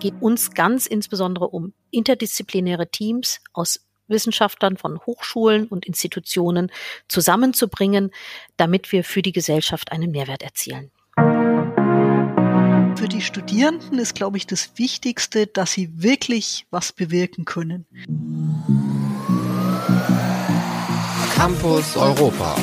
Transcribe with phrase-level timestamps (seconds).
[0.00, 6.72] geht uns ganz insbesondere um interdisziplinäre Teams aus Wissenschaftlern von Hochschulen und Institutionen
[7.06, 8.10] zusammenzubringen,
[8.56, 10.90] damit wir für die Gesellschaft einen Mehrwert erzielen.
[12.96, 17.86] Für die Studierenden ist, glaube ich, das Wichtigste, dass sie wirklich was bewirken können.
[21.34, 22.56] Campus Europa.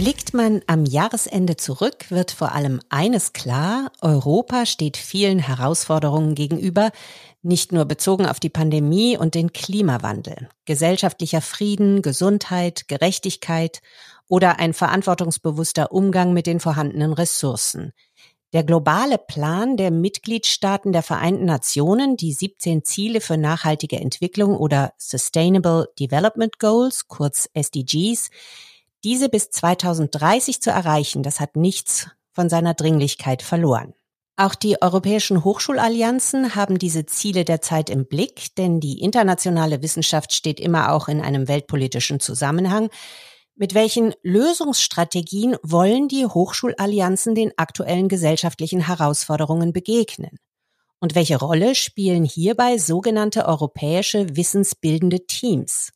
[0.00, 6.90] Blickt man am Jahresende zurück, wird vor allem eines klar, Europa steht vielen Herausforderungen gegenüber,
[7.42, 10.48] nicht nur bezogen auf die Pandemie und den Klimawandel.
[10.64, 13.82] Gesellschaftlicher Frieden, Gesundheit, Gerechtigkeit
[14.26, 17.92] oder ein verantwortungsbewusster Umgang mit den vorhandenen Ressourcen.
[18.54, 24.94] Der globale Plan der Mitgliedstaaten der Vereinten Nationen, die 17 Ziele für nachhaltige Entwicklung oder
[24.96, 28.30] Sustainable Development Goals, kurz SDGs,
[29.04, 33.94] diese bis 2030 zu erreichen, das hat nichts von seiner Dringlichkeit verloren.
[34.36, 40.58] Auch die europäischen Hochschulallianzen haben diese Ziele derzeit im Blick, denn die internationale Wissenschaft steht
[40.58, 42.88] immer auch in einem weltpolitischen Zusammenhang.
[43.54, 50.38] Mit welchen Lösungsstrategien wollen die Hochschulallianzen den aktuellen gesellschaftlichen Herausforderungen begegnen?
[51.00, 55.90] Und welche Rolle spielen hierbei sogenannte europäische wissensbildende Teams?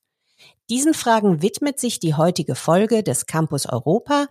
[0.71, 4.29] Diesen Fragen widmet sich die heutige Folge des Campus Europa,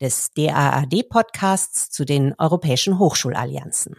[0.00, 3.96] des DAAD-Podcasts zu den europäischen Hochschulallianzen.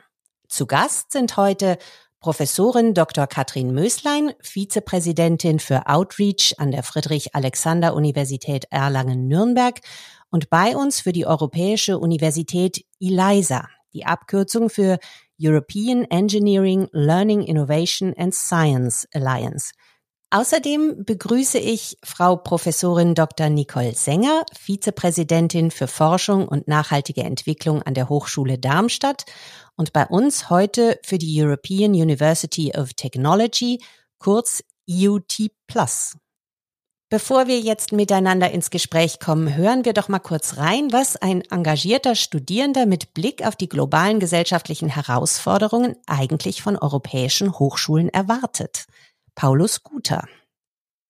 [0.48, 1.78] Zu Gast sind heute
[2.22, 3.28] Professorin Dr.
[3.28, 9.81] Katrin Möslein, Vizepräsidentin für Outreach an der Friedrich-Alexander-Universität Erlangen-Nürnberg
[10.30, 15.00] und bei uns für die Europäische Universität ELISA, die Abkürzung für
[15.38, 19.73] European Engineering, Learning, Innovation and Science Alliance.
[20.34, 23.50] Außerdem begrüße ich Frau Professorin Dr.
[23.50, 29.25] Nicole Sänger, Vizepräsidentin für Forschung und nachhaltige Entwicklung an der Hochschule Darmstadt
[29.75, 33.80] und bei uns heute für die European University of Technology,
[34.18, 36.18] kurz EUT Plus.
[37.12, 41.41] Bevor wir jetzt miteinander ins Gespräch kommen, hören wir doch mal kurz rein, was ein
[41.41, 48.88] engagierter Studierender mit Blick auf die globalen gesellschaftlichen Herausforderungen eigentlich von europäischen Hochschulen erwartet.
[49.35, 50.27] Paulus Guter.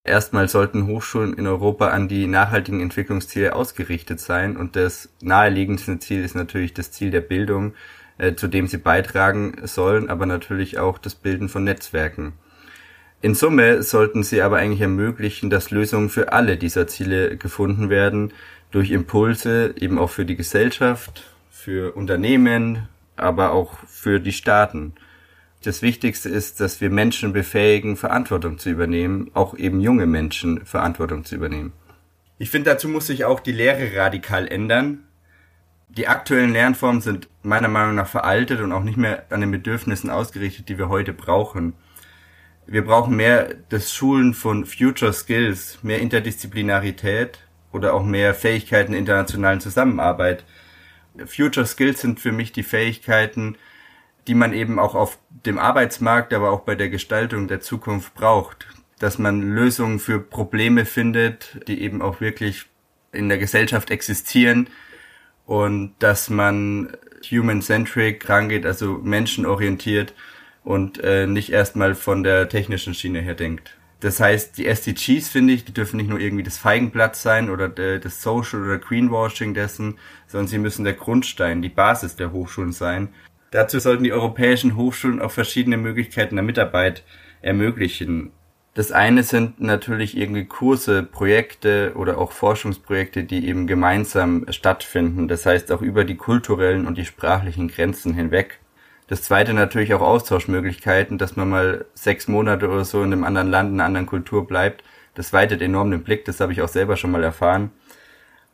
[0.05, 6.23] Erstmal sollten Hochschulen in Europa an die nachhaltigen Entwicklungsziele ausgerichtet sein und das naheliegendste Ziel
[6.23, 7.73] ist natürlich das Ziel der Bildung,
[8.17, 12.33] äh, zu dem sie beitragen sollen, aber natürlich auch das Bilden von Netzwerken.
[13.21, 18.33] In Summe sollten sie aber eigentlich ermöglichen, dass Lösungen für alle dieser Ziele gefunden werden,
[18.71, 24.93] durch Impulse eben auch für die Gesellschaft, für Unternehmen, aber auch für die Staaten
[25.65, 31.25] das Wichtigste ist, dass wir Menschen befähigen, Verantwortung zu übernehmen, auch eben junge Menschen Verantwortung
[31.25, 31.73] zu übernehmen.
[32.37, 35.05] Ich finde, dazu muss sich auch die Lehre radikal ändern.
[35.89, 40.09] Die aktuellen Lernformen sind meiner Meinung nach veraltet und auch nicht mehr an den Bedürfnissen
[40.09, 41.73] ausgerichtet, die wir heute brauchen.
[42.65, 47.39] Wir brauchen mehr das Schulen von Future Skills, mehr Interdisziplinarität
[47.71, 50.45] oder auch mehr Fähigkeiten internationalen Zusammenarbeit.
[51.25, 53.57] Future Skills sind für mich die Fähigkeiten,
[54.27, 58.67] die man eben auch auf dem Arbeitsmarkt, aber auch bei der Gestaltung der Zukunft braucht.
[58.99, 62.67] Dass man Lösungen für Probleme findet, die eben auch wirklich
[63.11, 64.67] in der Gesellschaft existieren
[65.45, 66.95] und dass man
[67.29, 70.13] human-centric rangeht, also menschenorientiert
[70.63, 73.77] und äh, nicht erstmal von der technischen Schiene her denkt.
[73.99, 77.69] Das heißt, die SDGs, finde ich, die dürfen nicht nur irgendwie das Feigenblatt sein oder
[77.69, 79.97] das Social oder Greenwashing dessen,
[80.27, 83.09] sondern sie müssen der Grundstein, die Basis der Hochschulen sein,
[83.53, 87.03] Dazu sollten die europäischen Hochschulen auch verschiedene Möglichkeiten der Mitarbeit
[87.43, 88.31] ermöglichen.
[88.73, 95.27] Das eine sind natürlich irgendwie Kurse, Projekte oder auch Forschungsprojekte, die eben gemeinsam stattfinden.
[95.27, 98.57] Das heißt auch über die kulturellen und die sprachlichen Grenzen hinweg.
[99.05, 103.51] Das zweite natürlich auch Austauschmöglichkeiten, dass man mal sechs Monate oder so in einem anderen
[103.51, 104.83] Land, in einer anderen Kultur bleibt.
[105.13, 107.69] Das weitet enorm den Blick, das habe ich auch selber schon mal erfahren.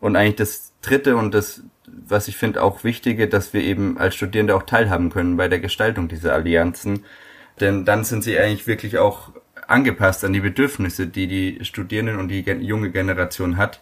[0.01, 1.63] Und eigentlich das dritte und das
[2.07, 5.59] was ich finde auch wichtige, dass wir eben als Studierende auch teilhaben können bei der
[5.59, 7.05] Gestaltung dieser Allianzen.
[7.59, 9.31] Denn dann sind sie eigentlich wirklich auch
[9.67, 13.81] angepasst an die Bedürfnisse, die die Studierenden und die junge Generation hat,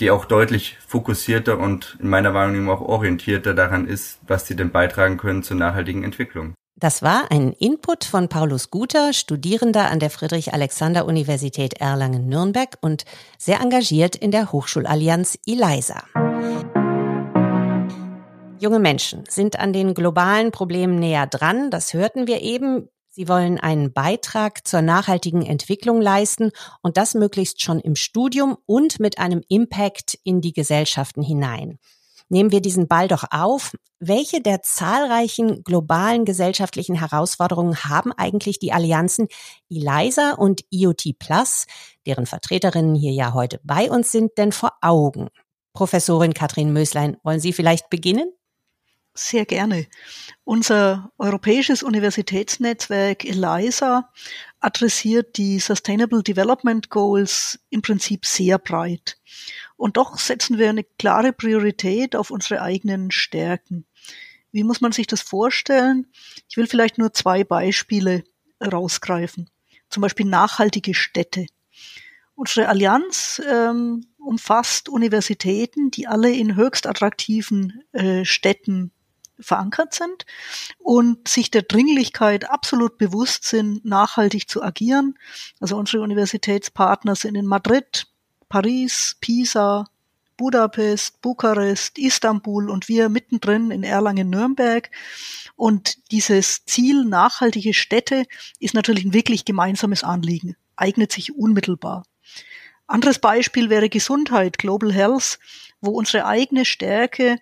[0.00, 4.70] die auch deutlich fokussierter und in meiner Wahrnehmung auch orientierter daran ist, was sie denn
[4.70, 6.54] beitragen können zur nachhaltigen Entwicklung.
[6.76, 13.04] Das war ein Input von Paulus Guter, Studierender an der Friedrich-Alexander-Universität Erlangen-Nürnberg und
[13.36, 16.02] sehr engagiert in der Hochschulallianz ELISA.
[18.60, 22.90] Junge Menschen sind an den globalen Problemen näher dran, das hörten wir eben.
[23.08, 26.50] Sie wollen einen Beitrag zur nachhaltigen Entwicklung leisten
[26.82, 31.78] und das möglichst schon im Studium und mit einem Impact in die Gesellschaften hinein.
[32.28, 33.72] Nehmen wir diesen Ball doch auf.
[33.98, 39.28] Welche der zahlreichen globalen gesellschaftlichen Herausforderungen haben eigentlich die Allianzen
[39.70, 41.64] ELISA und IoT Plus,
[42.06, 45.28] deren Vertreterinnen hier ja heute bei uns sind, denn vor Augen?
[45.72, 48.30] Professorin Katrin Möslein, wollen Sie vielleicht beginnen?
[49.14, 49.86] Sehr gerne.
[50.44, 54.08] Unser europäisches Universitätsnetzwerk ELISA
[54.60, 59.18] adressiert die Sustainable Development Goals im Prinzip sehr breit.
[59.76, 63.84] Und doch setzen wir eine klare Priorität auf unsere eigenen Stärken.
[64.52, 66.06] Wie muss man sich das vorstellen?
[66.48, 68.22] Ich will vielleicht nur zwei Beispiele
[68.62, 69.50] rausgreifen.
[69.88, 71.46] Zum Beispiel nachhaltige Städte.
[72.36, 78.92] Unsere Allianz ähm, umfasst Universitäten, die alle in höchst attraktiven äh, Städten
[79.40, 80.26] verankert sind
[80.78, 85.18] und sich der Dringlichkeit absolut bewusst sind, nachhaltig zu agieren.
[85.60, 88.06] Also unsere Universitätspartner sind in Madrid,
[88.48, 89.86] Paris, Pisa,
[90.36, 94.90] Budapest, Bukarest, Istanbul und wir mittendrin in Erlangen-Nürnberg.
[95.54, 98.24] Und dieses Ziel nachhaltige Städte
[98.58, 102.04] ist natürlich ein wirklich gemeinsames Anliegen, eignet sich unmittelbar.
[102.86, 105.38] Anderes Beispiel wäre Gesundheit, Global Health,
[105.82, 107.38] wo unsere eigene Stärke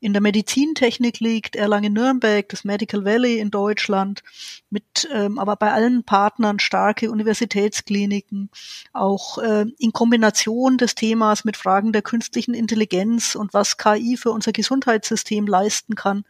[0.00, 4.22] in der Medizintechnik liegt, Erlangen-Nürnberg, das Medical Valley in Deutschland,
[4.70, 8.50] mit ähm, aber bei allen Partnern starke Universitätskliniken,
[8.92, 14.30] auch äh, in Kombination des Themas mit Fragen der künstlichen Intelligenz und was KI für
[14.30, 16.24] unser Gesundheitssystem leisten kann.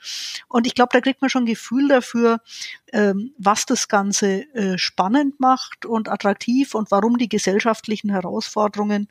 [0.48, 2.40] Und ich glaube, da kriegt man schon ein Gefühl dafür,
[2.92, 9.08] ähm, was das Ganze äh, spannend macht und attraktiv und warum die gesellschaftlichen Herausforderungen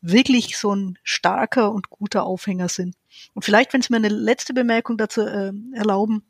[0.00, 2.94] wirklich so ein starker und guter Aufhänger sind.
[3.34, 6.24] Und vielleicht, wenn Sie mir eine letzte Bemerkung dazu äh, erlauben,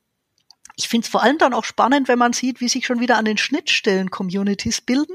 [0.77, 3.19] ich finde es vor allem dann auch spannend, wenn man sieht, wie sich schon wieder
[3.19, 5.15] an den Schnittstellen Communities bilden.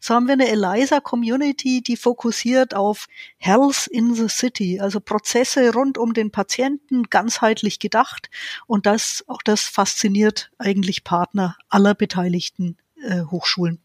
[0.00, 3.06] So haben wir eine ELISA-Community, die fokussiert auf
[3.38, 8.28] Health in the City, also Prozesse rund um den Patienten, ganzheitlich gedacht.
[8.66, 13.80] Und das, auch das fasziniert eigentlich Partner aller beteiligten äh, Hochschulen.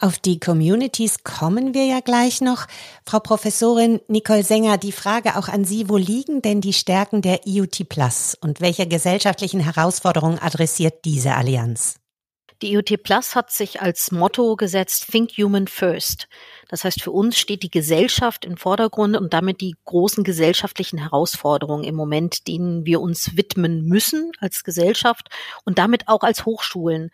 [0.00, 2.68] Auf die Communities kommen wir ja gleich noch.
[3.04, 7.48] Frau Professorin Nicole Sänger, die Frage auch an Sie, wo liegen denn die Stärken der
[7.48, 11.96] IoT Plus und welche gesellschaftlichen Herausforderungen adressiert diese Allianz?
[12.62, 16.28] Die IoT Plus hat sich als Motto gesetzt, Think Human First.
[16.68, 21.82] Das heißt, für uns steht die Gesellschaft im Vordergrund und damit die großen gesellschaftlichen Herausforderungen
[21.82, 25.28] im Moment, denen wir uns widmen müssen als Gesellschaft
[25.64, 27.10] und damit auch als Hochschulen.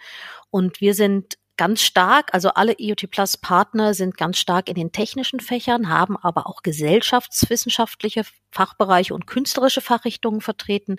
[0.50, 4.92] Und wir sind ganz stark, also alle IoT Plus Partner sind ganz stark in den
[4.92, 10.96] technischen Fächern, haben aber auch gesellschaftswissenschaftliche Fachbereiche und künstlerische Fachrichtungen vertreten,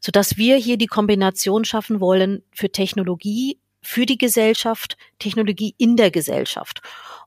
[0.00, 5.96] so dass wir hier die Kombination schaffen wollen für Technologie, für die Gesellschaft, Technologie in
[5.96, 6.82] der Gesellschaft.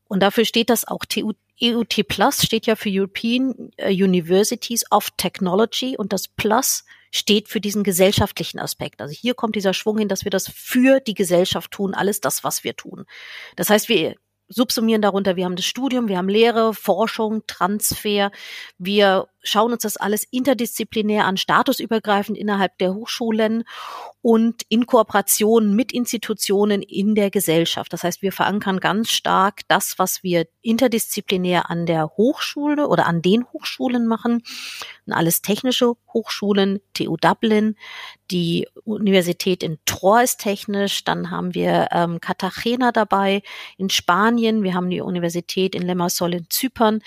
[0.07, 5.09] Und dafür steht das auch TU, EUT Plus steht ja für European äh, Universities of
[5.18, 9.02] Technology und das Plus steht für diesen gesellschaftlichen Aspekt.
[9.02, 12.44] Also hier kommt dieser Schwung hin, dass wir das für die Gesellschaft tun, alles das,
[12.44, 13.06] was wir tun.
[13.56, 14.16] Das heißt, wir
[14.48, 18.31] subsumieren darunter, wir haben das Studium, wir haben Lehre, Forschung, Transfer,
[18.78, 23.64] wir schauen uns das alles interdisziplinär an, statusübergreifend innerhalb der Hochschulen
[24.22, 27.94] und in Kooperation mit Institutionen in der Gesellschaft.
[27.94, 33.22] Das heißt, wir verankern ganz stark das, was wir interdisziplinär an der Hochschule oder an
[33.22, 34.44] den Hochschulen machen.
[35.06, 37.76] Und alles technische Hochschulen, TU Dublin,
[38.30, 43.42] die Universität in Troyes ist technisch, dann haben wir ähm, Cartagena dabei
[43.78, 47.02] in Spanien, wir haben die Universität in Limassol in Zypern,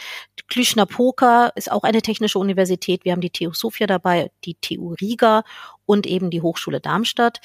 [0.49, 4.95] Cluj-Napoca ist auch eine technische Technische Universität, wir haben die TU Sofia dabei, die TU
[4.99, 5.45] Riga
[5.85, 7.43] und eben die Hochschule Darmstadt.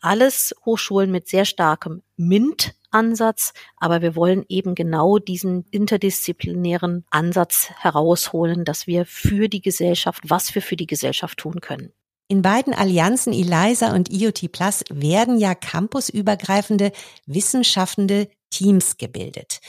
[0.00, 8.64] Alles Hochschulen mit sehr starkem MINT-Ansatz, aber wir wollen eben genau diesen interdisziplinären Ansatz herausholen,
[8.64, 11.92] dass wir für die Gesellschaft, was wir für die Gesellschaft tun können.
[12.28, 16.92] In beiden Allianzen ELISA und IoT Plus werden ja campusübergreifende
[17.26, 19.60] wissenschaftende Teams gebildet.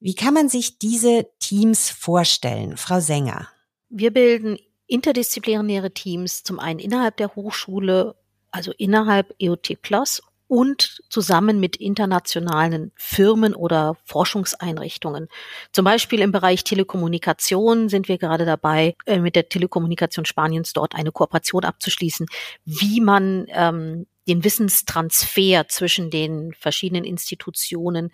[0.00, 3.48] Wie kann man sich diese Teams vorstellen, Frau Sänger?
[3.94, 4.56] Wir bilden
[4.86, 8.16] interdisziplinäre Teams zum einen innerhalb der Hochschule,
[8.50, 15.28] also innerhalb EOT Plus und zusammen mit internationalen Firmen oder Forschungseinrichtungen.
[15.72, 20.94] Zum Beispiel im Bereich Telekommunikation sind wir gerade dabei, äh, mit der Telekommunikation Spaniens dort
[20.94, 22.26] eine Kooperation abzuschließen,
[22.64, 28.12] wie man ähm, den Wissenstransfer zwischen den verschiedenen Institutionen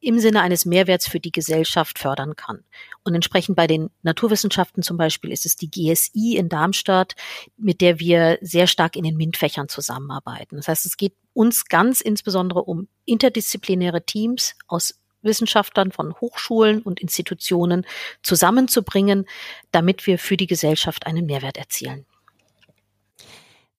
[0.00, 2.64] im Sinne eines Mehrwerts für die Gesellschaft fördern kann.
[3.04, 7.14] Und entsprechend bei den Naturwissenschaften zum Beispiel ist es die GSI in Darmstadt,
[7.56, 10.56] mit der wir sehr stark in den MINT-Fächern zusammenarbeiten.
[10.56, 17.00] Das heißt, es geht uns ganz insbesondere um interdisziplinäre Teams aus Wissenschaftlern von Hochschulen und
[17.00, 17.86] Institutionen
[18.22, 19.26] zusammenzubringen,
[19.72, 22.06] damit wir für die Gesellschaft einen Mehrwert erzielen.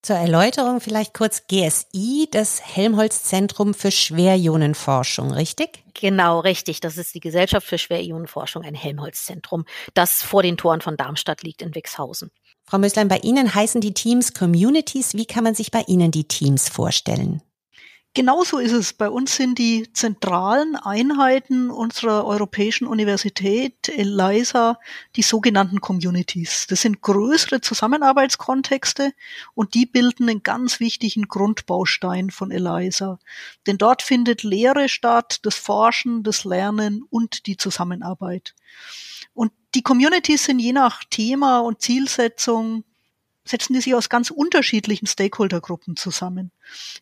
[0.02, 5.84] Zur Erläuterung vielleicht kurz GSI, das Helmholtz-Zentrum für Schwerionenforschung, richtig?
[5.94, 6.80] Genau, richtig.
[6.80, 11.62] Das ist die Gesellschaft für Schwerionenforschung, ein Helmholtz-Zentrum, das vor den Toren von Darmstadt liegt
[11.62, 12.32] in Wixhausen.
[12.66, 15.16] Frau Möslein, bei Ihnen heißen die Teams Communities.
[15.16, 17.42] Wie kann man sich bei Ihnen die Teams vorstellen?
[18.16, 18.94] Genauso ist es.
[18.94, 24.80] Bei uns sind die zentralen Einheiten unserer Europäischen Universität, ELISA,
[25.16, 26.66] die sogenannten Communities.
[26.68, 29.14] Das sind größere Zusammenarbeitskontexte
[29.54, 33.20] und die bilden einen ganz wichtigen Grundbaustein von ELISA.
[33.68, 38.56] Denn dort findet Lehre statt, das Forschen, das Lernen und die Zusammenarbeit.
[39.36, 42.84] Und die Communities sind je nach Thema und Zielsetzung
[43.46, 46.52] setzen die sich aus ganz unterschiedlichen Stakeholdergruppen zusammen.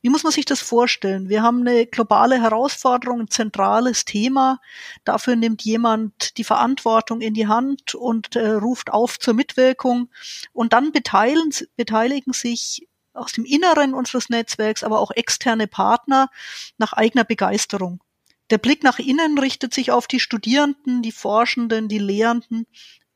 [0.01, 1.29] Wie muss man sich das vorstellen?
[1.29, 4.59] Wir haben eine globale Herausforderung, ein zentrales Thema.
[5.03, 10.09] Dafür nimmt jemand die Verantwortung in die Hand und äh, ruft auf zur Mitwirkung.
[10.53, 16.29] Und dann beteiligen, beteiligen sich aus dem Inneren unseres Netzwerks, aber auch externe Partner
[16.77, 18.01] nach eigener Begeisterung.
[18.49, 22.65] Der Blick nach innen richtet sich auf die Studierenden, die Forschenden, die Lehrenden,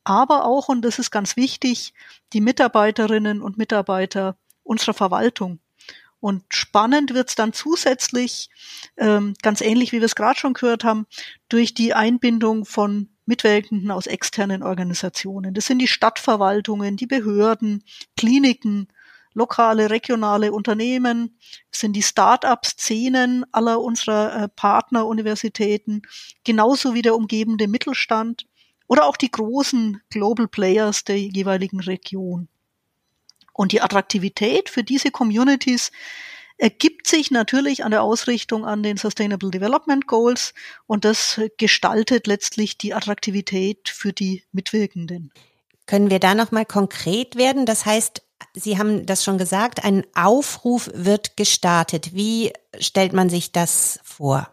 [0.03, 1.93] aber auch, und das ist ganz wichtig,
[2.33, 5.59] die Mitarbeiterinnen und Mitarbeiter unserer Verwaltung.
[6.19, 8.49] Und spannend wird's dann zusätzlich,
[8.97, 11.07] ähm, ganz ähnlich wie wir es gerade schon gehört haben,
[11.49, 15.53] durch die Einbindung von Mitwirkenden aus externen Organisationen.
[15.53, 17.83] Das sind die Stadtverwaltungen, die Behörden,
[18.17, 18.87] Kliniken,
[19.33, 21.39] lokale, regionale Unternehmen,
[21.71, 26.03] sind die Start-up-Szenen aller unserer äh, Partneruniversitäten,
[26.43, 28.45] genauso wie der umgebende Mittelstand
[28.91, 32.49] oder auch die großen Global Players der jeweiligen Region.
[33.53, 35.93] Und die Attraktivität für diese Communities
[36.57, 40.53] ergibt sich natürlich an der Ausrichtung an den Sustainable Development Goals
[40.87, 45.31] und das gestaltet letztlich die Attraktivität für die Mitwirkenden.
[45.85, 47.65] Können wir da noch mal konkret werden?
[47.65, 48.21] Das heißt,
[48.55, 52.13] Sie haben das schon gesagt, ein Aufruf wird gestartet.
[52.13, 54.49] Wie stellt man sich das vor?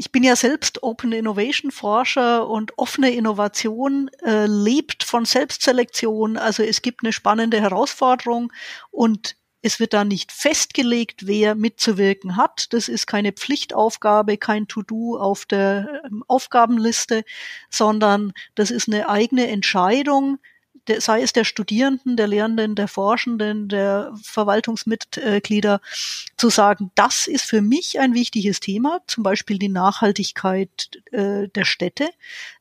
[0.00, 6.36] Ich bin ja selbst Open Innovation Forscher und offene Innovation äh, lebt von Selbstselektion.
[6.36, 8.52] Also es gibt eine spannende Herausforderung
[8.92, 12.72] und es wird da nicht festgelegt, wer mitzuwirken hat.
[12.72, 17.24] Das ist keine Pflichtaufgabe, kein To-Do auf der ähm, Aufgabenliste,
[17.68, 20.38] sondern das ist eine eigene Entscheidung,
[20.98, 25.80] sei es der Studierenden, der Lehrenden, der Forschenden, der Verwaltungsmitglieder,
[26.36, 31.64] zu sagen, das ist für mich ein wichtiges Thema, zum Beispiel die Nachhaltigkeit äh, der
[31.64, 32.08] Städte.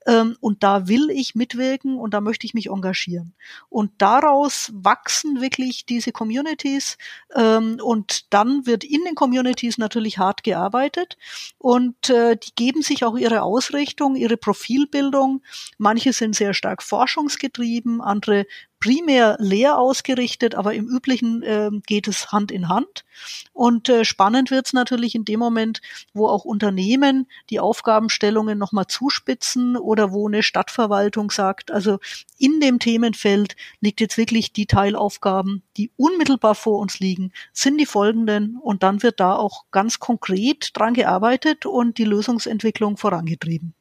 [0.07, 3.33] Ähm, und da will ich mitwirken und da möchte ich mich engagieren.
[3.69, 6.97] Und daraus wachsen wirklich diese Communities
[7.35, 11.17] ähm, und dann wird in den Communities natürlich hart gearbeitet
[11.57, 15.43] und äh, die geben sich auch ihre Ausrichtung, ihre Profilbildung.
[15.77, 18.45] Manche sind sehr stark forschungsgetrieben, andere
[18.79, 23.05] primär leer ausgerichtet, aber im Üblichen äh, geht es Hand in Hand.
[23.53, 25.81] Und äh, spannend wird es natürlich in dem Moment,
[26.13, 31.99] wo auch Unternehmen die Aufgabenstellungen nochmal zuspitzen oder wo eine Stadtverwaltung sagt, also
[32.37, 37.85] in dem Themenfeld liegt jetzt wirklich die Teilaufgaben, die unmittelbar vor uns liegen, sind die
[37.85, 43.73] folgenden und dann wird da auch ganz konkret dran gearbeitet und die Lösungsentwicklung vorangetrieben.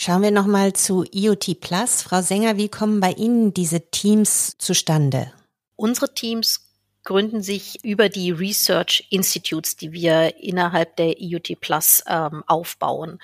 [0.00, 2.02] Schauen wir nochmal zu IoT Plus.
[2.02, 5.32] Frau Sänger, wie kommen bei Ihnen diese Teams zustande?
[5.74, 6.60] Unsere Teams
[7.02, 13.18] gründen sich über die Research Institutes, die wir innerhalb der IoT Plus ähm, aufbauen.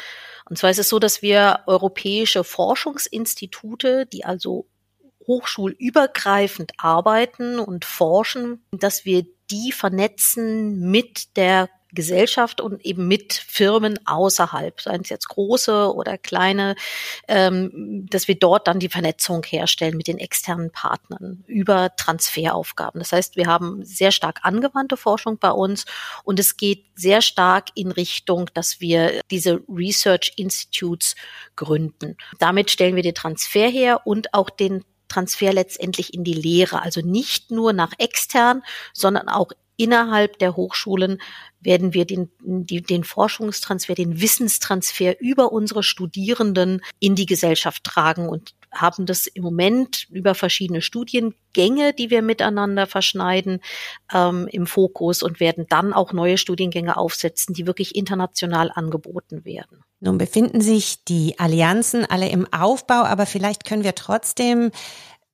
[0.50, 4.66] Und zwar ist es so, dass wir europäische Forschungsinstitute, die also
[5.28, 13.98] hochschulübergreifend arbeiten und forschen, dass wir die vernetzen mit der Gesellschaft und eben mit Firmen
[14.06, 16.74] außerhalb, seien es jetzt große oder kleine,
[17.28, 23.00] ähm, dass wir dort dann die Vernetzung herstellen mit den externen Partnern über Transferaufgaben.
[23.00, 25.84] Das heißt, wir haben sehr stark angewandte Forschung bei uns
[26.24, 31.14] und es geht sehr stark in Richtung, dass wir diese Research Institutes
[31.56, 32.16] gründen.
[32.38, 37.00] Damit stellen wir den Transfer her und auch den Transfer letztendlich in die Lehre, also
[37.00, 41.20] nicht nur nach extern, sondern auch innerhalb der Hochschulen
[41.60, 48.28] werden wir den, die, den Forschungstransfer, den Wissenstransfer über unsere Studierenden in die Gesellschaft tragen
[48.28, 53.60] und haben das im Moment über verschiedene Studiengänge, die wir miteinander verschneiden,
[54.12, 59.82] ähm, im Fokus und werden dann auch neue Studiengänge aufsetzen, die wirklich international angeboten werden.
[60.00, 64.70] Nun befinden sich die Allianzen alle im Aufbau, aber vielleicht können wir trotzdem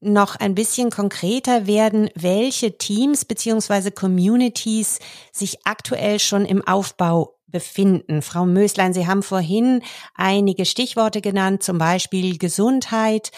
[0.00, 4.98] noch ein bisschen konkreter werden, welche Teams beziehungsweise Communities
[5.32, 8.22] sich aktuell schon im Aufbau befinden.
[8.22, 9.82] Frau Möslein, Sie haben vorhin
[10.14, 13.30] einige Stichworte genannt, zum Beispiel Gesundheit.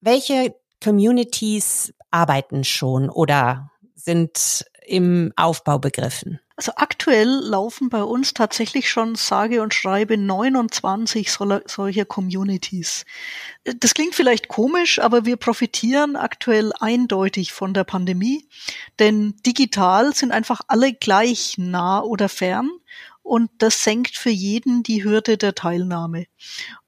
[0.00, 6.40] Welche Communities arbeiten schon oder sind im Aufbau begriffen?
[6.58, 13.04] Also aktuell laufen bei uns tatsächlich schon sage und schreibe 29 solcher Communities.
[13.62, 18.48] Das klingt vielleicht komisch, aber wir profitieren aktuell eindeutig von der Pandemie,
[18.98, 22.68] denn digital sind einfach alle gleich nah oder fern
[23.22, 26.26] und das senkt für jeden die Hürde der Teilnahme.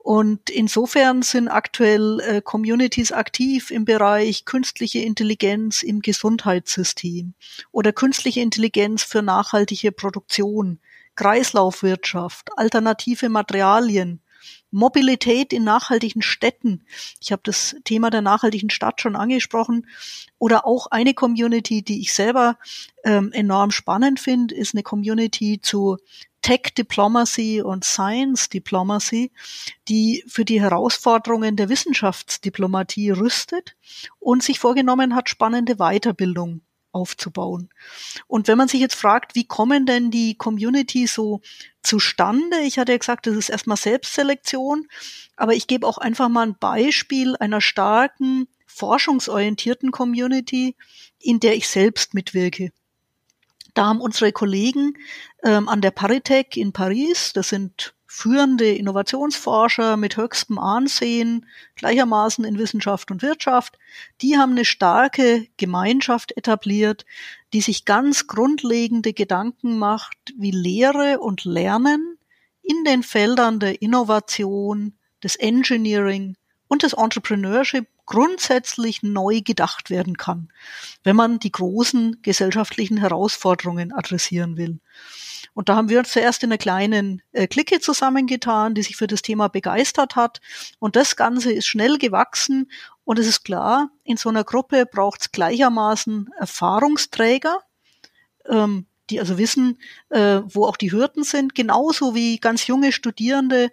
[0.02, 7.34] Und insofern sind aktuell äh, Communities aktiv im Bereich künstliche Intelligenz im Gesundheitssystem
[7.70, 10.80] oder künstliche Intelligenz für nachhaltige Produktion,
[11.16, 14.22] Kreislaufwirtschaft, alternative Materialien,
[14.70, 16.84] Mobilität in nachhaltigen Städten.
[17.20, 19.86] Ich habe das Thema der nachhaltigen Stadt schon angesprochen.
[20.38, 22.58] Oder auch eine Community, die ich selber
[23.04, 25.98] ähm, enorm spannend finde, ist eine Community zu
[26.42, 29.30] Tech Diplomacy und Science Diplomacy,
[29.88, 33.76] die für die Herausforderungen der Wissenschaftsdiplomatie rüstet
[34.18, 36.62] und sich vorgenommen hat, spannende Weiterbildung
[36.92, 37.70] aufzubauen.
[38.26, 41.40] Und wenn man sich jetzt fragt, wie kommen denn die Community so
[41.82, 42.60] zustande?
[42.62, 44.86] Ich hatte ja gesagt, das ist erstmal Selbstselektion,
[45.36, 50.76] aber ich gebe auch einfach mal ein Beispiel einer starken, forschungsorientierten Community,
[51.18, 52.72] in der ich selbst mitwirke.
[53.74, 54.94] Da haben unsere Kollegen
[55.44, 62.58] ähm, an der Paritech in Paris, das sind führende Innovationsforscher mit höchstem Ansehen, gleichermaßen in
[62.58, 63.78] Wissenschaft und Wirtschaft,
[64.20, 67.06] die haben eine starke Gemeinschaft etabliert,
[67.52, 72.18] die sich ganz grundlegende Gedanken macht, wie Lehre und Lernen
[72.62, 76.34] in den Feldern der Innovation, des Engineering
[76.66, 80.48] und des Entrepreneurship grundsätzlich neu gedacht werden kann,
[81.04, 84.80] wenn man die großen gesellschaftlichen Herausforderungen adressieren will.
[85.54, 89.06] Und da haben wir uns zuerst in einer kleinen äh, Clique zusammengetan, die sich für
[89.06, 90.40] das Thema begeistert hat.
[90.78, 92.70] Und das Ganze ist schnell gewachsen.
[93.04, 97.58] Und es ist klar, in so einer Gruppe braucht es gleichermaßen Erfahrungsträger,
[98.48, 99.78] ähm, die also wissen,
[100.10, 103.70] äh, wo auch die Hürden sind, genauso wie ganz junge Studierende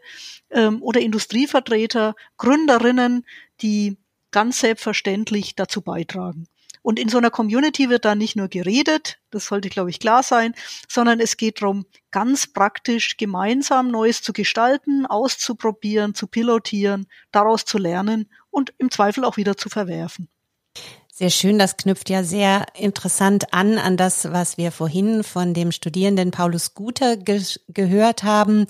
[0.50, 3.26] ähm, oder Industrievertreter, Gründerinnen,
[3.62, 3.98] die
[4.32, 6.48] ganz selbstverständlich dazu beitragen.
[6.88, 10.24] Und in so einer Community wird da nicht nur geredet, das sollte, glaube ich, klar
[10.24, 10.56] sein,
[10.88, 17.78] sondern es geht darum, ganz praktisch gemeinsam Neues zu gestalten, auszuprobieren, zu pilotieren, daraus zu
[17.78, 20.30] lernen und im Zweifel auch wieder zu verwerfen.
[21.12, 25.74] Sehr schön, das knüpft ja sehr interessant an an das, was wir vorhin von dem
[25.74, 28.66] Studierenden Paulus Guter ge gehört haben.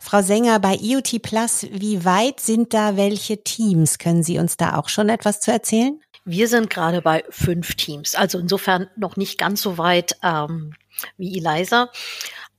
[0.00, 3.98] Frau Sänger, bei IoT Plus, wie weit sind da welche Teams?
[3.98, 6.00] Können Sie uns da auch schon etwas zu erzählen?
[6.24, 10.74] Wir sind gerade bei fünf Teams, also insofern noch nicht ganz so weit ähm,
[11.16, 11.90] wie Eliza.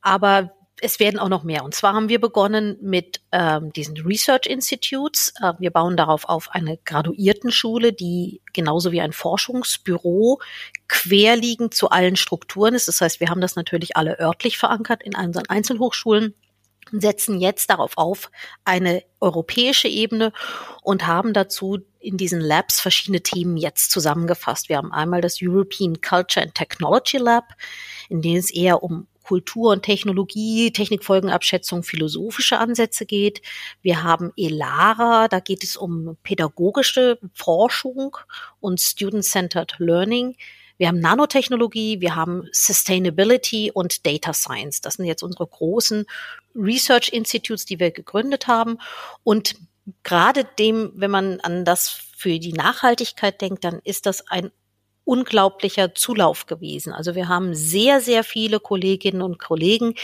[0.02, 1.64] Aber es werden auch noch mehr.
[1.64, 5.34] Und zwar haben wir begonnen mit ähm, diesen Research Institutes.
[5.42, 10.42] Äh, wir bauen darauf auf eine Graduiertenschule, die genauso wie ein Forschungsbüro
[10.90, 12.90] querliegend zu allen Strukturen ist.
[12.90, 16.34] Das heißt, wir haben das natürlich alle örtlich verankert in unseren Einzelhochschulen
[16.92, 18.30] und setzen jetzt darauf auf
[18.66, 20.34] eine europäische Ebene
[20.82, 24.70] und haben dazu in diesen Labs verschiedene Themen jetzt zusammengefasst.
[24.70, 27.56] Wir haben einmal das European Culture and Technology Lab,
[28.10, 33.42] in dem es eher um Kultur und Technologie, Technikfolgenabschätzung, philosophische Ansätze geht.
[33.82, 38.18] Wir haben ELARA, da geht es um pädagogische Forschung
[38.60, 40.36] und Student-Centered Learning.
[40.78, 44.82] Wir haben Nanotechnologie, wir haben Sustainability und Data Science.
[44.82, 46.06] Das sind jetzt unsere großen
[46.54, 48.78] Research Institutes, die wir gegründet haben.
[49.24, 49.56] Und
[50.04, 54.52] gerade dem, wenn man an das für die Nachhaltigkeit denkt, dann ist das ein
[55.06, 56.94] unglaublicher Zulauf gewesen.
[56.94, 59.96] Also wir haben sehr, sehr viele Kolleginnen und Kollegen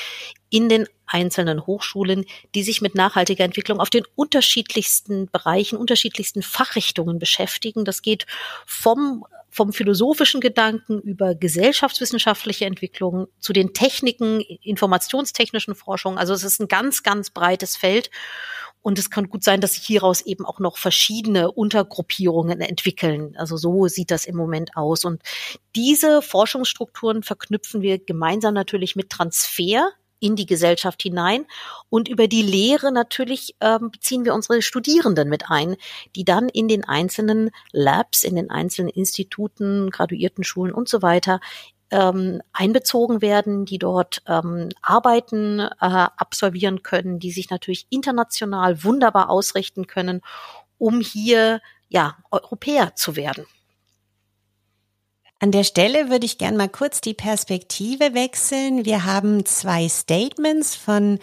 [0.50, 7.18] in den einzelnen Hochschulen, die sich mit nachhaltiger Entwicklung auf den unterschiedlichsten Bereichen, unterschiedlichsten Fachrichtungen
[7.18, 7.86] beschäftigen.
[7.86, 8.26] Das geht
[8.65, 16.20] vom vom philosophischen Gedanken über gesellschaftswissenschaftliche Entwicklung zu den Techniken, informationstechnischen Forschungen.
[16.20, 18.12] Also es ist ein ganz, ganz breites Feld.
[18.82, 23.36] Und es kann gut sein, dass sich hieraus eben auch noch verschiedene Untergruppierungen entwickeln.
[23.38, 25.06] Also so sieht das im Moment aus.
[25.06, 25.22] Und
[25.76, 29.89] diese Forschungsstrukturen verknüpfen wir gemeinsam natürlich mit Transfer
[30.20, 31.46] in die Gesellschaft hinein.
[31.89, 35.76] Und über die Lehre natürlich ähm, beziehen wir unsere Studierenden mit ein,
[36.15, 41.39] die dann in den einzelnen Labs, in den einzelnen Instituten, Graduiertenschulen und so weiter
[41.91, 49.30] ähm, einbezogen werden, die dort ähm, Arbeiten äh, absolvieren können, die sich natürlich international wunderbar
[49.30, 50.21] ausrichten können,
[50.78, 53.45] um hier ja Europäer zu werden.
[55.41, 58.84] An der Stelle würde ich gern mal kurz die Perspektive wechseln.
[58.84, 61.19] Wir haben zwei Statements von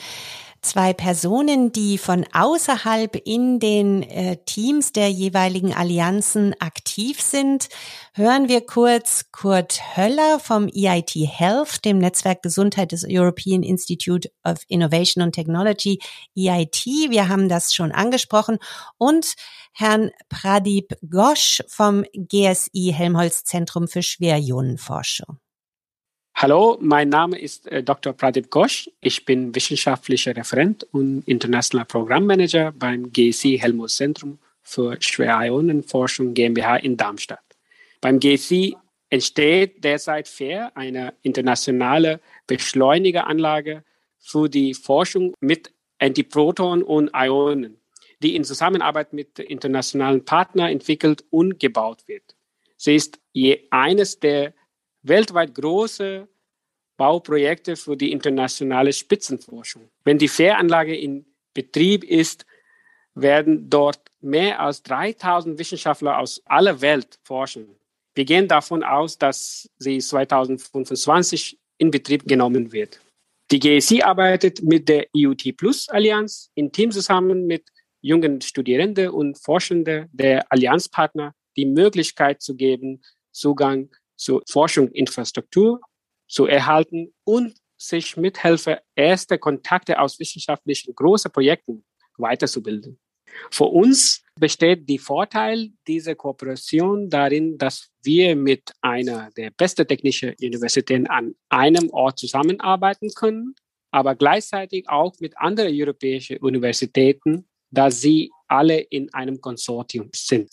[0.67, 7.69] zwei Personen, die von außerhalb in den äh, Teams der jeweiligen Allianzen aktiv sind.
[8.15, 14.59] Hören wir kurz Kurt Höller vom EIT Health, dem Netzwerk Gesundheit des European Institute of
[14.69, 16.01] Innovation and Technology,
[16.37, 16.85] EIT.
[16.85, 18.59] Wir haben das schon angesprochen.
[18.99, 19.35] Und
[19.73, 25.39] Herrn Pradip Ghosh vom GSI Helmholtz Zentrum für Schwerionenforschung.
[26.39, 28.13] Hallo, mein Name ist äh, Dr.
[28.13, 28.91] Pradip Ghosh.
[29.01, 36.99] Ich bin wissenschaftlicher Referent und internationaler Programmmanager beim GSI Helmholtz Zentrum für Schwerionenforschung GmbH in
[36.99, 37.41] Darmstadt.
[38.03, 38.77] Beim GSI
[39.09, 43.83] entsteht derzeit FAIR, eine internationale Beschleunigeranlage
[44.19, 47.79] für die Forschung mit Antiprotonen und Ionen,
[48.23, 52.37] die in Zusammenarbeit mit internationalen Partnern entwickelt und gebaut wird.
[52.77, 54.53] Sie ist je eines der
[55.09, 56.29] weltweit große
[56.97, 59.89] Bauprojekte für die internationale Spitzenforschung.
[60.05, 62.47] Wenn die Fähranlage in Betrieb ist,
[63.15, 67.77] werden dort mehr als 3000 Wissenschaftler aus aller Welt forschen.
[68.15, 73.01] Wir gehen davon aus, dass sie 2025 in Betrieb genommen wird.
[73.51, 77.65] Die GSI arbeitet mit der IUT Plus Allianz in Team zusammen mit
[78.01, 85.81] jungen Studierenden und Forschenden der Allianzpartner die Möglichkeit zu geben, Zugang zur Forschungsinfrastruktur
[86.29, 91.85] zu erhalten und sich mithilfe erster Kontakte aus wissenschaftlichen großen Projekten
[92.17, 92.99] weiterzubilden.
[93.51, 100.35] Für uns besteht der Vorteil dieser Kooperation darin, dass wir mit einer der besten technischen
[100.41, 103.55] Universitäten an einem Ort zusammenarbeiten können,
[103.91, 110.51] aber gleichzeitig auch mit anderen europäischen Universitäten, da sie alle in einem Konsortium sind.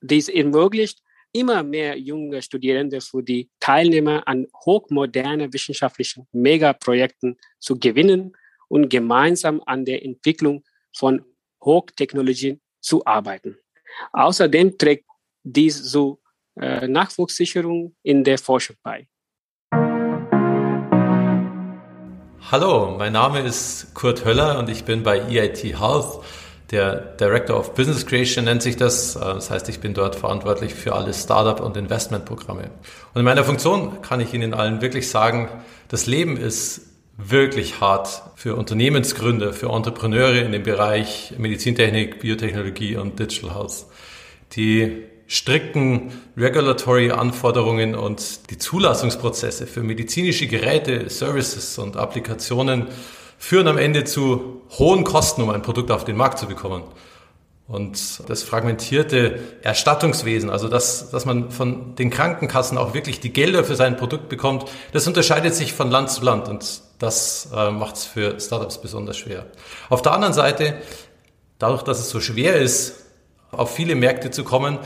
[0.00, 1.00] Dies ermöglicht
[1.36, 8.34] immer mehr junge Studierende für die Teilnehmer an hochmodernen wissenschaftlichen Megaprojekten zu gewinnen
[8.68, 10.64] und gemeinsam an der Entwicklung
[10.96, 11.22] von
[11.62, 13.58] Hochtechnologien zu arbeiten.
[14.12, 15.04] Außerdem trägt
[15.42, 16.18] dies zur
[16.58, 19.06] äh, Nachwuchssicherung in der Forschung bei.
[22.50, 26.22] Hallo, mein Name ist Kurt Höller und ich bin bei EIT Health
[26.70, 29.16] der Director of Business Creation nennt sich das.
[29.16, 32.70] Äh, das heißt, ich bin dort verantwortlich für alle Startup- und Investmentprogramme.
[33.14, 35.48] Und in meiner Funktion kann ich Ihnen allen wirklich sagen,
[35.88, 36.82] das Leben ist
[37.16, 43.86] wirklich hart für Unternehmensgründer, für Entrepreneure in dem Bereich Medizintechnik, Biotechnologie und Digital Health.
[44.52, 52.86] Die strikten Regulatory Anforderungen und die Zulassungsprozesse für medizinische Geräte, Services und Applikationen
[53.38, 56.84] führen am Ende zu hohen Kosten, um ein Produkt auf den Markt zu bekommen.
[57.68, 63.64] Und das fragmentierte Erstattungswesen, also dass, dass man von den Krankenkassen auch wirklich die Gelder
[63.64, 67.96] für sein Produkt bekommt, das unterscheidet sich von Land zu Land und das äh, macht
[67.96, 69.46] es für Startups besonders schwer.
[69.88, 70.76] Auf der anderen Seite,
[71.58, 73.04] dadurch, dass es so schwer ist,
[73.50, 74.78] auf viele Märkte zu kommen,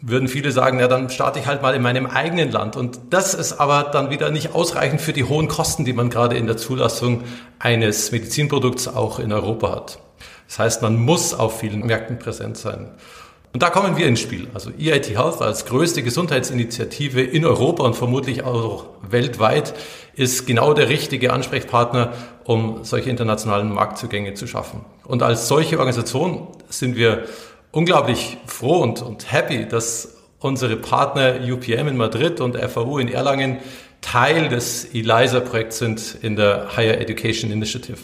[0.00, 2.76] würden viele sagen, ja, dann starte ich halt mal in meinem eigenen Land.
[2.76, 6.36] Und das ist aber dann wieder nicht ausreichend für die hohen Kosten, die man gerade
[6.36, 7.24] in der Zulassung
[7.58, 9.98] eines Medizinprodukts auch in Europa hat.
[10.46, 12.90] Das heißt, man muss auf vielen Märkten präsent sein.
[13.52, 14.48] Und da kommen wir ins Spiel.
[14.52, 19.72] Also EIT Health als größte Gesundheitsinitiative in Europa und vermutlich auch weltweit
[20.14, 22.12] ist genau der richtige Ansprechpartner,
[22.44, 24.84] um solche internationalen Marktzugänge zu schaffen.
[25.04, 27.24] Und als solche Organisation sind wir
[27.76, 33.58] unglaublich froh und, und happy, dass unsere Partner UPM in Madrid und FAU in Erlangen
[34.00, 37.98] Teil des ELISA-Projekts sind in der Higher Education Initiative.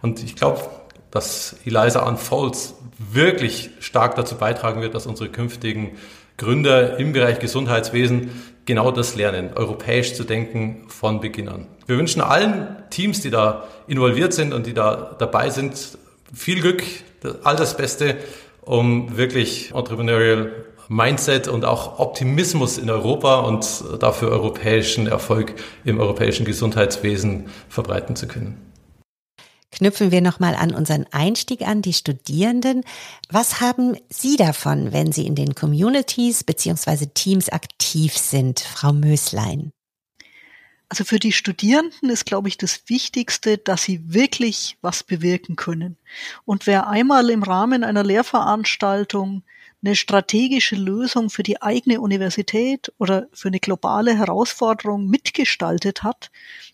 [0.00, 0.62] Und ich glaube,
[1.10, 5.98] dass ELISA Unfolds wirklich stark dazu beitragen wird, dass unsere künftigen
[6.38, 8.30] Gründer im Bereich Gesundheitswesen
[8.64, 11.66] genau das lernen, europäisch zu denken von Beginn an.
[11.86, 15.98] Wir wünschen allen Teams, die da involviert sind und die da dabei sind,
[16.32, 16.82] viel Glück,
[17.42, 18.16] all das Beste
[18.70, 20.52] um wirklich Entrepreneurial
[20.88, 25.54] Mindset und auch Optimismus in Europa und dafür europäischen Erfolg
[25.84, 28.72] im europäischen Gesundheitswesen verbreiten zu können.
[29.72, 32.82] Knüpfen wir nochmal an unseren Einstieg an, die Studierenden.
[33.28, 37.06] Was haben Sie davon, wenn Sie in den Communities bzw.
[37.14, 39.70] Teams aktiv sind, Frau Möslein?
[40.90, 45.96] Also für die Studierenden ist, glaube ich, das Wichtigste, dass sie wirklich was bewirken können.
[46.44, 49.44] Und wer einmal im Rahmen einer Lehrveranstaltung
[49.82, 56.32] eine strategische Lösung für die eigene Universität oder für eine globale Herausforderung mitgestaltet hat,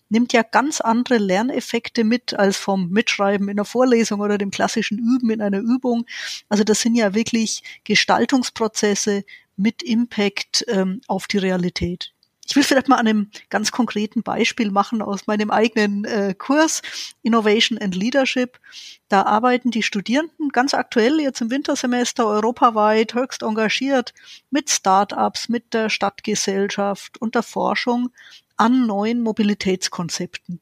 [0.08, 4.98] nimmt ja ganz andere Lerneffekte mit als vom Mitschreiben in einer Vorlesung oder dem klassischen
[4.98, 6.06] Üben in einer Übung.
[6.48, 9.24] Also das sind ja wirklich Gestaltungsprozesse
[9.56, 12.14] mit Impact ähm, auf die Realität.
[12.46, 16.80] Ich will vielleicht mal an einem ganz konkreten Beispiel machen aus meinem eigenen äh, Kurs
[17.22, 18.60] Innovation and Leadership.
[19.08, 24.14] Da arbeiten die Studierenden ganz aktuell jetzt im Wintersemester europaweit höchst engagiert
[24.50, 28.10] mit Start-ups, mit der Stadtgesellschaft und der Forschung
[28.56, 30.60] an neuen Mobilitätskonzepten.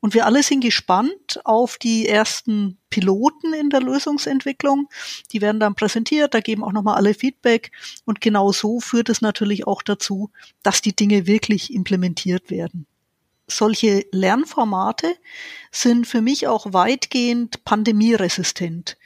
[0.00, 4.88] Und wir alle sind gespannt auf die ersten Piloten in der Lösungsentwicklung.
[5.32, 7.72] Die werden dann präsentiert, da geben auch nochmal alle Feedback.
[8.04, 10.30] Und genau so führt es natürlich auch dazu,
[10.62, 12.86] dass die Dinge wirklich implementiert werden.
[13.48, 15.16] Solche Lernformate
[15.72, 18.98] sind für mich auch weitgehend pandemieresistent.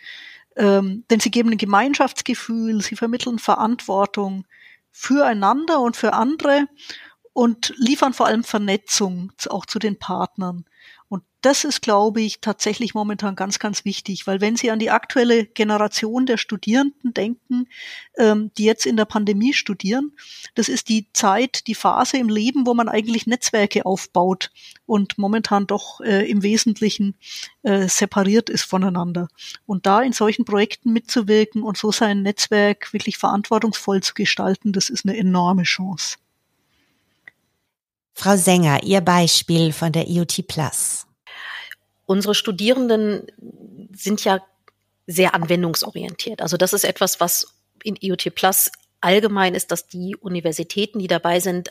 [0.56, 4.44] Ähm, denn sie geben ein Gemeinschaftsgefühl, sie vermitteln Verantwortung
[4.90, 6.66] füreinander und für andere
[7.32, 10.64] und liefern vor allem Vernetzung auch zu den Partnern.
[11.08, 14.88] Und das ist, glaube ich, tatsächlich momentan ganz, ganz wichtig, weil wenn Sie an die
[14.88, 17.68] aktuelle Generation der Studierenden denken,
[18.16, 20.12] ähm, die jetzt in der Pandemie studieren,
[20.54, 24.50] das ist die Zeit, die Phase im Leben, wo man eigentlich Netzwerke aufbaut
[24.86, 27.14] und momentan doch äh, im Wesentlichen
[27.62, 29.28] äh, separiert ist voneinander.
[29.66, 34.88] Und da in solchen Projekten mitzuwirken und so sein Netzwerk wirklich verantwortungsvoll zu gestalten, das
[34.88, 36.16] ist eine enorme Chance.
[38.14, 41.06] Frau Sänger, Ihr Beispiel von der IoT Plus.
[42.06, 43.26] Unsere Studierenden
[43.92, 44.40] sind ja
[45.06, 46.42] sehr anwendungsorientiert.
[46.42, 48.70] Also das ist etwas, was in IoT Plus
[49.00, 51.70] allgemein ist, dass die Universitäten, die dabei sind,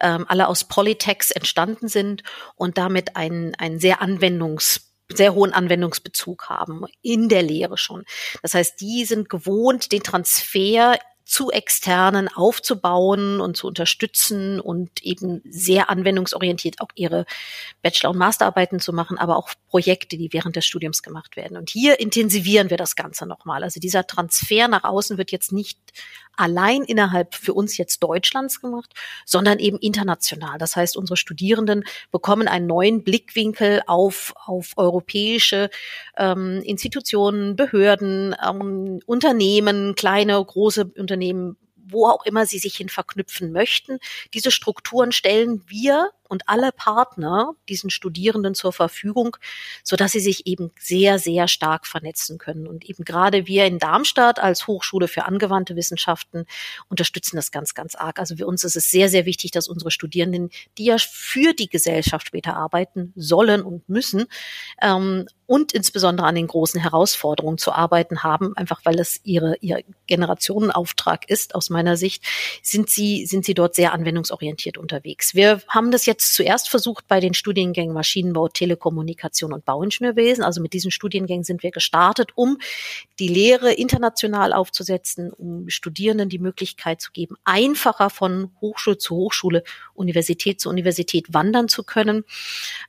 [0.00, 2.22] ähm, alle aus Polytechs entstanden sind
[2.56, 8.04] und damit einen, einen sehr anwendungs sehr hohen Anwendungsbezug haben in der Lehre schon.
[8.42, 10.98] Das heißt, die sind gewohnt, den Transfer
[11.30, 17.24] zu externen aufzubauen und zu unterstützen und eben sehr anwendungsorientiert auch ihre
[17.82, 21.56] Bachelor- und Masterarbeiten zu machen, aber auch Projekte, die während des Studiums gemacht werden.
[21.56, 23.62] Und hier intensivieren wir das Ganze nochmal.
[23.62, 25.78] Also dieser Transfer nach außen wird jetzt nicht
[26.36, 28.92] allein innerhalb für uns jetzt Deutschlands gemacht,
[29.26, 30.58] sondern eben international.
[30.58, 35.70] Das heißt, unsere Studierenden bekommen einen neuen Blickwinkel auf, auf europäische
[36.16, 41.19] ähm, Institutionen, Behörden, ähm, Unternehmen, kleine, große Unternehmen,
[41.76, 43.98] wo auch immer sie sich hin verknüpfen möchten.
[44.34, 49.36] Diese Strukturen stellen wir und alle Partner diesen Studierenden zur Verfügung,
[49.82, 52.66] so dass sie sich eben sehr, sehr stark vernetzen können.
[52.66, 56.46] Und eben gerade wir in Darmstadt als Hochschule für angewandte Wissenschaften
[56.88, 58.18] unterstützen das ganz, ganz arg.
[58.18, 61.68] Also für uns ist es sehr, sehr wichtig, dass unsere Studierenden, die ja für die
[61.68, 64.26] Gesellschaft später arbeiten sollen und müssen,
[64.80, 69.82] ähm, und insbesondere an den großen Herausforderungen zu arbeiten haben, einfach weil es ihre, ihr
[70.06, 72.22] Generationenauftrag ist, aus meiner Sicht,
[72.62, 75.34] sind sie, sind sie dort sehr anwendungsorientiert unterwegs.
[75.34, 80.44] Wir haben das jetzt jetzt zuerst versucht bei den Studiengängen Maschinenbau, Telekommunikation und Bauingenieurwesen.
[80.44, 82.58] Also mit diesen Studiengängen sind wir gestartet, um
[83.18, 89.64] die Lehre international aufzusetzen, um Studierenden die Möglichkeit zu geben, einfacher von Hochschule zu Hochschule,
[89.94, 92.24] Universität zu Universität wandern zu können.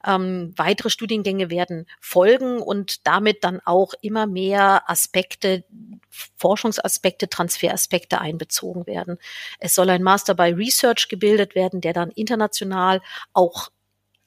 [0.05, 5.63] Ähm, weitere Studiengänge werden folgen und damit dann auch immer mehr Aspekte,
[6.35, 9.17] Forschungsaspekte, Transferaspekte einbezogen werden.
[9.59, 13.01] Es soll ein Master by Research gebildet werden, der dann international
[13.33, 13.69] auch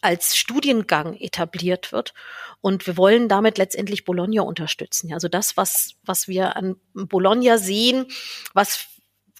[0.01, 2.13] als Studiengang etabliert wird.
[2.61, 5.13] Und wir wollen damit letztendlich Bologna unterstützen.
[5.13, 8.07] Also das, was, was wir an Bologna sehen,
[8.53, 8.87] was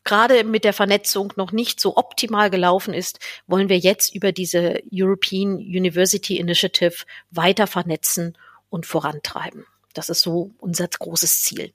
[0.05, 4.81] gerade mit der Vernetzung noch nicht so optimal gelaufen ist, wollen wir jetzt über diese
[4.93, 8.37] European University Initiative weiter vernetzen
[8.71, 9.67] und vorantreiben.
[9.95, 11.73] Das ist so unser großes Ziel.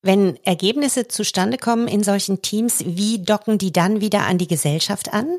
[0.00, 5.12] Wenn Ergebnisse zustande kommen in solchen Teams, wie docken die dann wieder an die Gesellschaft
[5.12, 5.38] an?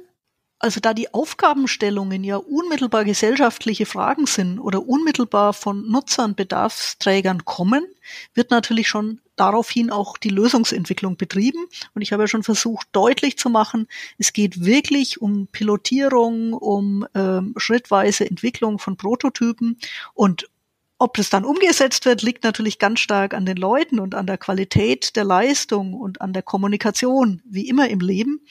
[0.60, 7.86] Also da die Aufgabenstellungen ja unmittelbar gesellschaftliche Fragen sind oder unmittelbar von Nutzern, Bedarfsträgern kommen,
[8.34, 11.66] wird natürlich schon daraufhin auch die Lösungsentwicklung betrieben.
[11.96, 17.08] Und ich habe ja schon versucht, deutlich zu machen, es geht wirklich um Pilotierung, um
[17.16, 19.78] ähm, schrittweise Entwicklung von Prototypen
[20.14, 20.50] und
[21.00, 24.38] ob das dann umgesetzt wird, liegt natürlich ganz stark an den Leuten und an der
[24.38, 28.42] Qualität der Leistung und an der Kommunikation, wie immer im Leben.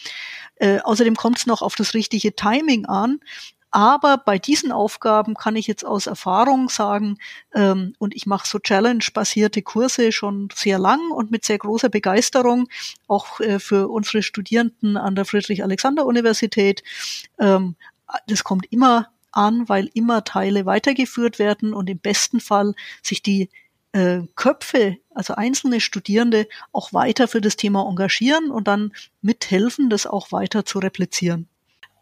[0.57, 3.21] Äh, außerdem kommt es noch auf das richtige Timing an.
[3.71, 7.19] Aber bei diesen Aufgaben kann ich jetzt aus Erfahrung sagen,
[7.55, 12.69] ähm, und ich mache so Challenge-basierte Kurse schon sehr lang und mit sehr großer Begeisterung,
[13.09, 16.83] auch äh, für unsere Studierenden an der Friedrich-Alexander-Universität.
[17.39, 17.77] Ähm,
[18.27, 23.49] das kommt immer an, weil immer Teile weitergeführt werden und im besten Fall sich die
[23.93, 30.07] äh, Köpfe, also einzelne Studierende, auch weiter für das Thema engagieren und dann mithelfen, das
[30.07, 31.49] auch weiter zu replizieren.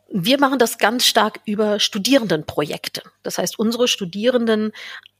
[0.08, 3.02] Wir machen das ganz stark über Studierendenprojekte.
[3.22, 4.72] Das heißt, unsere Studierenden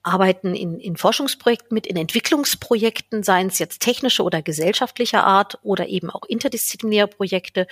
[0.06, 5.88] arbeiten in, in Forschungsprojekten mit, in Entwicklungsprojekten, seien es jetzt technische oder gesellschaftlicher Art oder
[5.88, 7.66] eben auch interdisziplinäre Projekte.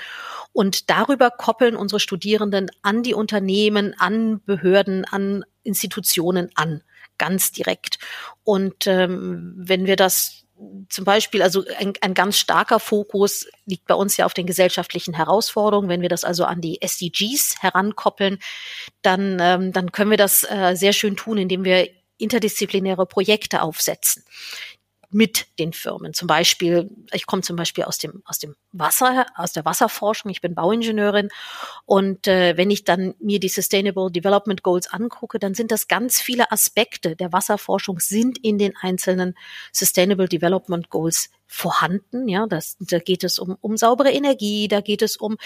[0.52, 6.82] Und darüber koppeln unsere Studierenden an die Unternehmen, an Behörden, an Institutionen an,
[7.18, 7.98] ganz direkt.
[8.42, 10.44] Und ähm, wenn wir das
[10.88, 15.12] zum Beispiel, also ein, ein ganz starker Fokus liegt bei uns ja auf den gesellschaftlichen
[15.14, 15.88] Herausforderungen.
[15.88, 18.38] Wenn wir das also an die SDGs herankoppeln,
[19.02, 24.24] dann, ähm, dann können wir das äh, sehr schön tun, indem wir interdisziplinäre Projekte aufsetzen
[25.14, 26.12] mit den Firmen.
[26.12, 30.40] Zum Beispiel, ich komme zum Beispiel aus dem, aus dem Wasser, aus der Wasserforschung, ich
[30.40, 31.28] bin Bauingenieurin
[31.86, 36.20] und äh, wenn ich dann mir die Sustainable Development Goals angucke, dann sind das ganz
[36.20, 39.36] viele Aspekte der Wasserforschung sind in den einzelnen
[39.72, 42.26] Sustainable Development Goals vorhanden.
[42.26, 45.36] Ja, das, da geht es um, um saubere Energie, da geht es um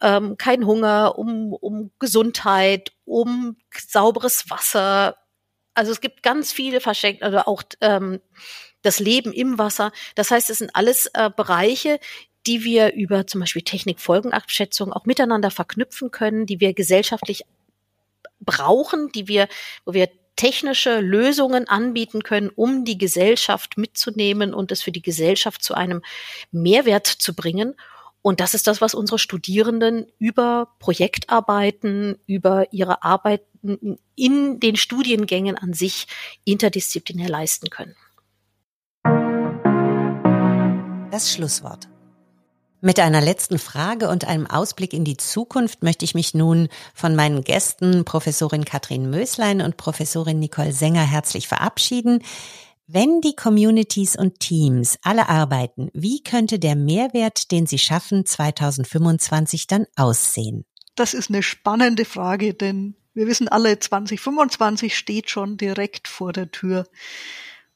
[0.00, 5.16] ähm, kein Hunger, um, um Gesundheit, um sauberes Wasser.
[5.76, 8.20] Also es gibt ganz viele verschenkt, also auch ähm,
[8.82, 9.92] das Leben im Wasser.
[10.14, 12.00] Das heißt, es sind alles äh, Bereiche,
[12.46, 17.44] die wir über zum Beispiel Technikfolgenabschätzung auch miteinander verknüpfen können, die wir gesellschaftlich
[18.40, 19.48] brauchen, die wir,
[19.84, 25.62] wo wir technische Lösungen anbieten können, um die Gesellschaft mitzunehmen und es für die Gesellschaft
[25.62, 26.02] zu einem
[26.52, 27.74] Mehrwert zu bringen.
[28.26, 35.56] Und das ist das, was unsere Studierenden über Projektarbeiten, über ihre Arbeiten in den Studiengängen
[35.56, 36.08] an sich
[36.42, 37.94] interdisziplinär leisten können.
[41.12, 41.86] Das Schlusswort.
[42.80, 47.14] Mit einer letzten Frage und einem Ausblick in die Zukunft möchte ich mich nun von
[47.14, 52.24] meinen Gästen Professorin Katrin Möslein und Professorin Nicole Sänger herzlich verabschieden.
[52.88, 59.66] Wenn die Communities und Teams alle arbeiten, wie könnte der Mehrwert, den sie schaffen, 2025
[59.66, 60.64] dann aussehen?
[60.94, 66.52] Das ist eine spannende Frage, denn wir wissen alle, 2025 steht schon direkt vor der
[66.52, 66.86] Tür.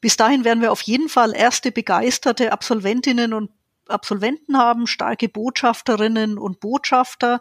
[0.01, 3.51] Bis dahin werden wir auf jeden Fall erste begeisterte Absolventinnen und
[3.89, 7.41] Absolventen haben, starke Botschafterinnen und Botschafter.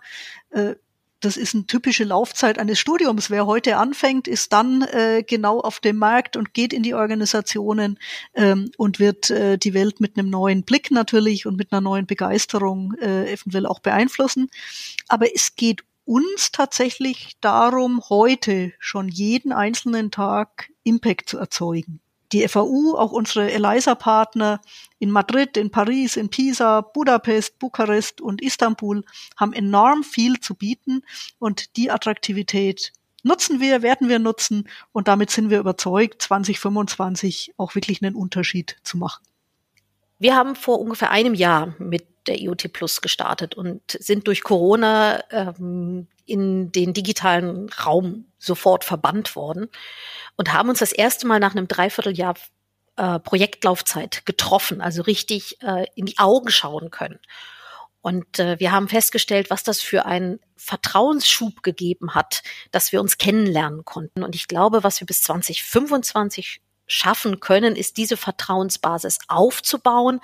[1.21, 3.29] Das ist eine typische Laufzeit eines Studiums.
[3.29, 7.99] Wer heute anfängt, ist dann äh, genau auf dem Markt und geht in die Organisationen
[8.33, 12.05] ähm, und wird äh, die Welt mit einem neuen Blick natürlich und mit einer neuen
[12.05, 14.49] Begeisterung äh, eventuell auch beeinflussen.
[15.09, 21.99] Aber es geht uns tatsächlich darum, heute schon jeden einzelnen Tag Impact zu erzeugen
[22.31, 24.61] die FAU, auch unsere ELISA-Partner
[24.99, 29.03] in Madrid, in Paris, in Pisa, Budapest, Bukarest und Istanbul
[29.37, 31.01] haben enorm viel zu bieten
[31.39, 37.75] und die Attraktivität nutzen wir, werden wir nutzen und damit sind wir überzeugt, 2025 auch
[37.75, 39.23] wirklich einen Unterschied zu machen.
[40.19, 45.23] Wir haben vor ungefähr einem Jahr mit der IoT Plus gestartet und sind durch Corona
[45.31, 49.67] ähm, in den digitalen Raum sofort verbannt worden
[50.37, 52.35] und haben uns das erste Mal nach einem Dreivierteljahr
[52.95, 57.19] äh, Projektlaufzeit getroffen, also richtig äh, in die Augen schauen können.
[58.01, 63.17] Und äh, wir haben festgestellt, was das für einen Vertrauensschub gegeben hat, dass wir uns
[63.17, 64.23] kennenlernen konnten.
[64.23, 70.19] Und ich glaube, was wir bis 2025 schaffen können, ist diese Vertrauensbasis aufzubauen,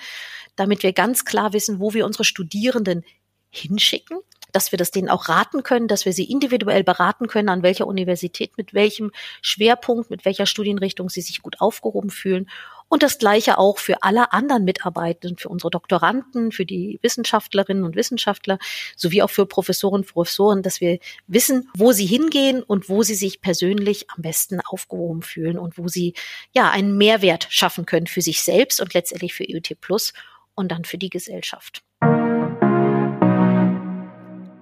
[0.56, 3.06] damit wir ganz klar wissen, wo wir unsere Studierenden
[3.50, 4.20] hinschicken,
[4.56, 7.88] dass wir das denen auch raten können, dass wir sie individuell beraten können, an welcher
[7.88, 12.50] Universität, mit welchem Schwerpunkt, mit welcher Studienrichtung sie sich gut aufgehoben fühlen.
[12.88, 17.96] Und das Gleiche auch für alle anderen Mitarbeitenden, für unsere Doktoranden, für die Wissenschaftlerinnen und
[17.96, 18.58] Wissenschaftler,
[18.96, 23.42] sowie auch für Professoren, Professoren, dass wir wissen, wo sie hingehen und wo sie sich
[23.42, 26.14] persönlich am besten aufgehoben fühlen und wo sie
[26.54, 30.14] ja einen Mehrwert schaffen können für sich selbst und letztendlich für IoT Plus
[30.54, 31.84] und dann für die Gesellschaft.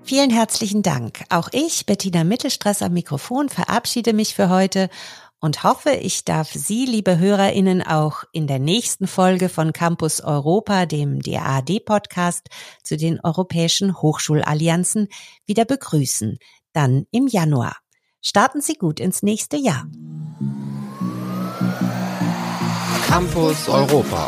[0.06, 1.24] Vielen herzlichen Dank.
[1.30, 4.90] Auch ich, Bettina Mittelstress am Mikrofon, verabschiede mich für heute
[5.40, 10.86] und hoffe, ich darf Sie, liebe HörerInnen, auch in der nächsten Folge von Campus Europa,
[10.86, 12.50] dem DAAD-Podcast
[12.84, 15.08] zu den europäischen Hochschulallianzen,
[15.46, 16.38] wieder begrüßen.
[16.74, 17.78] Dann im Januar.
[18.22, 19.88] Starten Sie gut ins nächste Jahr.
[23.08, 24.28] Campus Europa